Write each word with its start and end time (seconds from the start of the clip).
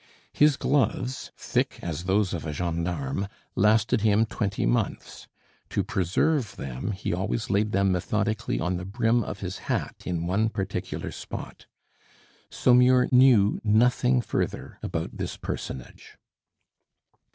His 0.33 0.57
gloves, 0.57 1.31
thick 1.37 1.77
as 1.83 2.05
those 2.05 2.33
of 2.33 2.43
a 2.43 2.53
gendarme, 2.53 3.27
lasted 3.55 4.01
him 4.01 4.25
twenty 4.25 4.65
months; 4.65 5.27
to 5.69 5.83
preserve 5.83 6.55
them, 6.55 6.89
he 6.89 7.13
always 7.13 7.51
laid 7.51 7.71
them 7.71 7.91
methodically 7.91 8.59
on 8.59 8.77
the 8.77 8.85
brim 8.85 9.23
of 9.23 9.41
his 9.41 9.59
hat 9.69 9.95
in 10.07 10.25
one 10.25 10.49
particular 10.49 11.11
spot. 11.11 11.67
Saumur 12.49 13.09
knew 13.11 13.61
nothing 13.63 14.21
further 14.21 14.79
about 14.81 15.17
this 15.17 15.37
personage. 15.37 16.17